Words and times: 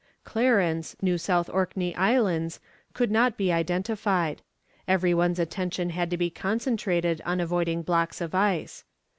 Clarence, 0.23 0.95
New 1.03 1.15
South 1.19 1.47
Orkney 1.51 1.95
Islands, 1.95 2.59
could 2.95 3.11
not 3.11 3.37
be 3.37 3.51
identified. 3.53 4.41
Every 4.87 5.13
one's 5.13 5.37
attention 5.37 5.91
had 5.91 6.09
to 6.09 6.17
be 6.17 6.31
concentrated 6.31 7.21
on 7.23 7.39
avoiding 7.39 7.83
blocks 7.83 8.19
of 8.19 8.33
ice. 8.33 8.83